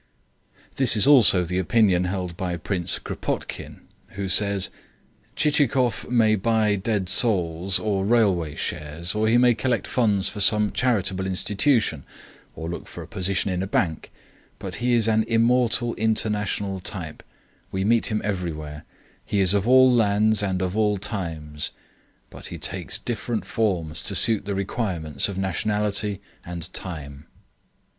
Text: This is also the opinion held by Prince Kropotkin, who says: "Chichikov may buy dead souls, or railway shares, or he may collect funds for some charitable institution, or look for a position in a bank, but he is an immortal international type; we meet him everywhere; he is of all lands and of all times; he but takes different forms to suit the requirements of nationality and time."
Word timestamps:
This 0.77 0.95
is 0.95 1.05
also 1.05 1.45
the 1.45 1.59
opinion 1.59 2.05
held 2.05 2.35
by 2.35 2.57
Prince 2.57 2.97
Kropotkin, 2.97 3.81
who 4.17 4.29
says: 4.29 4.71
"Chichikov 5.35 6.09
may 6.09 6.35
buy 6.35 6.73
dead 6.75 7.07
souls, 7.07 7.77
or 7.77 8.03
railway 8.03 8.55
shares, 8.55 9.13
or 9.13 9.27
he 9.27 9.37
may 9.37 9.53
collect 9.53 9.85
funds 9.85 10.27
for 10.27 10.39
some 10.39 10.71
charitable 10.71 11.27
institution, 11.27 12.03
or 12.55 12.67
look 12.67 12.87
for 12.87 13.03
a 13.03 13.07
position 13.07 13.51
in 13.51 13.61
a 13.61 13.67
bank, 13.67 14.11
but 14.57 14.77
he 14.77 14.95
is 14.95 15.07
an 15.07 15.21
immortal 15.27 15.93
international 15.97 16.79
type; 16.79 17.21
we 17.71 17.83
meet 17.85 18.07
him 18.07 18.23
everywhere; 18.23 18.85
he 19.23 19.39
is 19.39 19.53
of 19.53 19.67
all 19.67 19.91
lands 19.91 20.41
and 20.41 20.63
of 20.63 20.75
all 20.75 20.97
times; 20.97 21.67
he 21.67 21.71
but 22.31 22.49
takes 22.59 22.97
different 22.97 23.45
forms 23.45 24.01
to 24.01 24.15
suit 24.15 24.45
the 24.45 24.55
requirements 24.55 25.29
of 25.29 25.37
nationality 25.37 26.19
and 26.43 26.73
time." 26.73 27.27